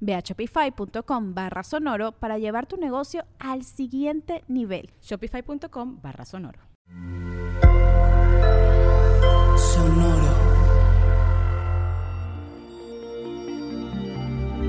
Ve 0.00 0.14
a 0.14 0.20
shopify.com 0.20 1.34
barra 1.34 1.62
sonoro 1.62 2.12
para 2.12 2.38
llevar 2.38 2.66
tu 2.66 2.76
negocio 2.76 3.24
al 3.38 3.64
siguiente 3.64 4.44
nivel. 4.48 4.90
Shopify.com 5.02 6.00
barra 6.02 6.24
sonoro. 6.24 6.60
Sonoro. 9.56 10.58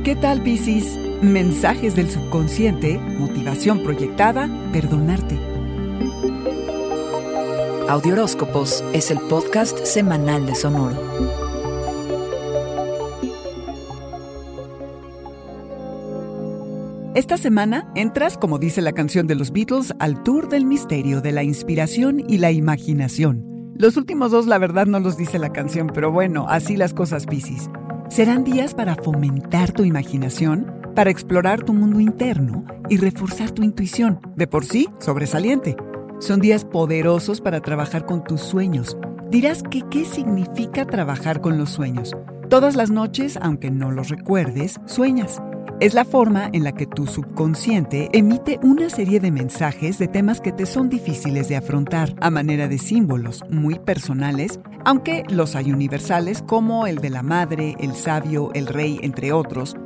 ¿Qué 0.03 0.15
tal, 0.15 0.41
Piscis? 0.41 0.97
Mensajes 1.21 1.95
del 1.95 2.09
subconsciente, 2.09 2.97
motivación 2.97 3.83
proyectada, 3.83 4.49
perdonarte. 4.71 5.37
Audioróscopos 7.89 8.83
es 8.93 9.11
el 9.11 9.19
podcast 9.19 9.83
semanal 9.83 10.45
de 10.45 10.55
Sonoro. 10.55 11.48
Esta 17.19 17.35
semana 17.35 17.85
entras, 17.95 18.37
como 18.37 18.59
dice 18.59 18.81
la 18.81 18.93
canción 18.93 19.27
de 19.27 19.35
los 19.35 19.51
Beatles, 19.51 19.93
al 19.99 20.23
tour 20.23 20.47
del 20.47 20.65
misterio 20.65 21.19
de 21.19 21.33
la 21.33 21.43
inspiración 21.43 22.23
y 22.25 22.37
la 22.37 22.53
imaginación. 22.53 23.73
Los 23.75 23.97
últimos 23.97 24.31
dos, 24.31 24.47
la 24.47 24.57
verdad, 24.57 24.85
no 24.85 25.01
los 25.01 25.17
dice 25.17 25.37
la 25.37 25.51
canción, 25.51 25.91
pero 25.93 26.13
bueno, 26.13 26.45
así 26.47 26.77
las 26.77 26.93
cosas, 26.93 27.25
Piscis. 27.25 27.69
Serán 28.09 28.45
días 28.45 28.73
para 28.73 28.95
fomentar 28.95 29.73
tu 29.73 29.83
imaginación, 29.83 30.71
para 30.95 31.09
explorar 31.09 31.61
tu 31.63 31.73
mundo 31.73 31.99
interno 31.99 32.63
y 32.87 32.95
reforzar 32.95 33.51
tu 33.51 33.63
intuición, 33.63 34.21
de 34.37 34.47
por 34.47 34.63
sí 34.63 34.87
sobresaliente. 34.99 35.75
Son 36.19 36.39
días 36.39 36.63
poderosos 36.63 37.41
para 37.41 37.59
trabajar 37.59 38.05
con 38.05 38.23
tus 38.23 38.39
sueños. 38.39 38.95
Dirás 39.29 39.61
que 39.61 39.81
qué 39.91 40.05
significa 40.05 40.85
trabajar 40.85 41.41
con 41.41 41.57
los 41.57 41.69
sueños. 41.69 42.15
Todas 42.49 42.77
las 42.77 42.91
noches, 42.91 43.37
aunque 43.41 43.71
no 43.71 43.91
los 43.91 44.07
recuerdes, 44.07 44.79
sueñas. 44.85 45.41
Es 45.79 45.93
la 45.93 46.03
forma 46.03 46.49
en 46.51 46.65
la 46.65 46.73
que 46.73 46.85
tu 46.85 47.07
subconsciente 47.07 48.09
emite 48.11 48.59
una 48.61 48.89
serie 48.89 49.21
de 49.21 49.31
mensajes 49.31 49.97
de 49.97 50.09
temas 50.09 50.41
que 50.41 50.51
te 50.51 50.65
son 50.65 50.89
difíciles 50.89 51.47
de 51.47 51.55
afrontar 51.55 52.15
a 52.19 52.29
manera 52.29 52.67
de 52.67 52.77
símbolos 52.77 53.45
muy 53.49 53.79
personales, 53.79 54.59
aunque 54.83 55.23
los 55.29 55.55
hay 55.55 55.71
universales 55.71 56.43
como 56.45 56.85
el 56.85 56.97
de 56.97 57.09
la 57.09 57.23
madre, 57.23 57.77
el 57.79 57.95
sabio, 57.95 58.51
el 58.55 58.67
rey, 58.67 58.99
entre 59.03 59.31
otros. 59.31 59.77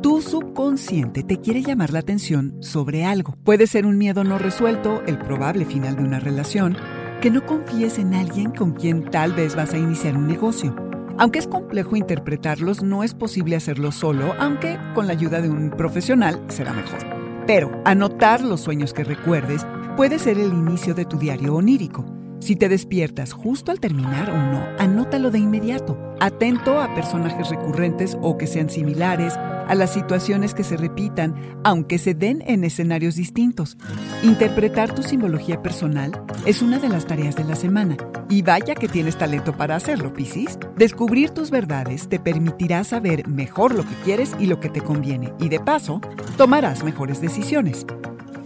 Tu 0.00 0.22
subconsciente 0.22 1.22
te 1.22 1.36
quiere 1.36 1.60
llamar 1.60 1.92
la 1.92 1.98
atención 1.98 2.56
sobre 2.62 3.04
algo. 3.04 3.36
Puede 3.44 3.66
ser 3.66 3.84
un 3.84 3.98
miedo 3.98 4.24
no 4.24 4.38
resuelto, 4.38 5.02
el 5.06 5.18
probable 5.18 5.66
final 5.66 5.96
de 5.96 6.02
una 6.02 6.18
relación, 6.18 6.78
que 7.20 7.30
no 7.30 7.44
confíes 7.44 7.98
en 7.98 8.14
alguien 8.14 8.52
con 8.52 8.72
quien 8.72 9.10
tal 9.10 9.34
vez 9.34 9.54
vas 9.54 9.74
a 9.74 9.78
iniciar 9.78 10.16
un 10.16 10.28
negocio 10.28 10.91
aunque 11.22 11.38
es 11.38 11.46
complejo 11.46 11.94
interpretarlos, 11.94 12.82
no 12.82 13.04
es 13.04 13.14
posible 13.14 13.54
hacerlo 13.54 13.92
solo, 13.92 14.34
aunque 14.40 14.76
con 14.92 15.06
la 15.06 15.12
ayuda 15.12 15.40
de 15.40 15.48
un 15.48 15.70
profesional 15.70 16.42
será 16.48 16.72
mejor. 16.72 16.98
Pero 17.46 17.70
anotar 17.84 18.40
los 18.40 18.62
sueños 18.62 18.92
que 18.92 19.04
recuerdes 19.04 19.64
puede 19.96 20.18
ser 20.18 20.36
el 20.36 20.52
inicio 20.52 20.94
de 20.94 21.04
tu 21.04 21.18
diario 21.18 21.54
onírico. 21.54 22.04
Si 22.40 22.56
te 22.56 22.68
despiertas 22.68 23.32
justo 23.32 23.70
al 23.70 23.78
terminar 23.78 24.32
uno, 24.32 24.66
anótalo 24.80 25.30
de 25.30 25.38
inmediato, 25.38 25.96
atento 26.18 26.80
a 26.80 26.92
personajes 26.92 27.50
recurrentes 27.50 28.18
o 28.20 28.36
que 28.36 28.48
sean 28.48 28.68
similares, 28.68 29.38
a 29.68 29.74
las 29.74 29.92
situaciones 29.92 30.54
que 30.54 30.64
se 30.64 30.76
repitan, 30.76 31.34
aunque 31.64 31.98
se 31.98 32.14
den 32.14 32.42
en 32.46 32.64
escenarios 32.64 33.16
distintos. 33.16 33.76
Interpretar 34.22 34.94
tu 34.94 35.02
simbología 35.02 35.62
personal 35.62 36.22
es 36.46 36.62
una 36.62 36.78
de 36.78 36.88
las 36.88 37.06
tareas 37.06 37.36
de 37.36 37.44
la 37.44 37.56
semana. 37.56 37.96
Y 38.28 38.42
vaya 38.42 38.74
que 38.74 38.88
tienes 38.88 39.16
talento 39.16 39.56
para 39.56 39.76
hacerlo, 39.76 40.12
Piscis. 40.12 40.58
Descubrir 40.76 41.30
tus 41.30 41.50
verdades 41.50 42.08
te 42.08 42.18
permitirá 42.18 42.84
saber 42.84 43.26
mejor 43.28 43.74
lo 43.74 43.84
que 43.84 43.94
quieres 44.04 44.34
y 44.38 44.46
lo 44.46 44.60
que 44.60 44.68
te 44.68 44.80
conviene. 44.80 45.32
Y 45.38 45.48
de 45.48 45.60
paso, 45.60 46.00
tomarás 46.36 46.82
mejores 46.84 47.20
decisiones. 47.20 47.86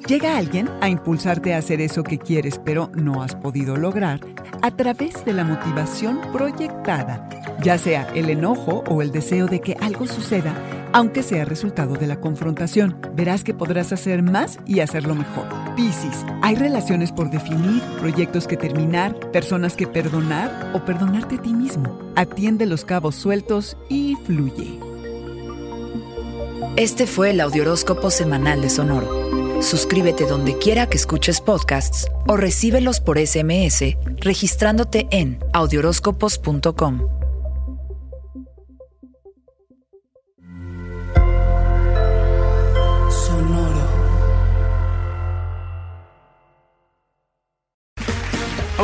Llega 0.07 0.37
alguien 0.37 0.69
a 0.81 0.89
impulsarte 0.89 1.53
a 1.53 1.59
hacer 1.59 1.81
eso 1.81 2.05
que 2.05 2.19
quieres 2.19 2.61
pero 2.65 2.91
no 2.95 3.23
has 3.23 3.35
podido 3.35 3.77
lograr 3.77 4.21
a 4.63 4.71
través 4.71 5.25
de 5.25 5.33
la 5.33 5.45
motivación 5.45 6.21
proyectada, 6.33 7.29
ya 7.63 7.79
sea 7.79 8.09
el 8.15 8.31
enojo 8.31 8.85
o 8.89 9.03
el 9.03 9.13
deseo 9.13 9.47
de 9.47 9.61
que 9.61 9.77
algo 9.81 10.07
suceda 10.07 10.55
aunque 10.97 11.23
sea 11.23 11.45
resultado 11.45 11.95
de 11.95 12.07
la 12.07 12.21
confrontación. 12.21 12.99
Verás 13.15 13.45
que 13.45 13.53
podrás 13.53 13.93
hacer 13.93 14.23
más 14.23 14.59
y 14.65 14.81
hacerlo 14.81 15.15
mejor. 15.15 15.45
Piscis, 15.77 16.25
hay 16.41 16.55
relaciones 16.55 17.13
por 17.13 17.29
definir, 17.31 17.83
proyectos 18.01 18.47
que 18.47 18.57
terminar, 18.57 19.15
personas 19.31 19.77
que 19.77 19.87
perdonar 19.87 20.71
o 20.75 20.87
perdonarte 20.87 21.35
a 21.35 21.43
ti 21.43 21.53
mismo. 21.53 21.99
Atiende 22.17 22.65
los 22.65 22.87
cabos 22.87 23.15
sueltos 23.15 23.77
y 23.91 24.17
fluye. 24.25 24.79
Este 26.77 27.07
fue 27.07 27.31
el 27.31 27.43
Audioróscopo 27.43 28.11
Semanal 28.11 28.63
de 28.63 28.71
Sonoro. 28.71 29.63
Suscríbete 29.63 30.25
donde 30.25 30.57
quiera 30.57 30.87
que 30.87 30.97
escuches 30.97 31.43
podcasts 31.43 32.07
o 32.27 32.39
recíbelos 32.39 33.01
por 33.01 33.19
SMS 33.19 33.97
registrándote 34.21 35.09
en 35.11 35.39
audioróscopos.com. 35.53 37.16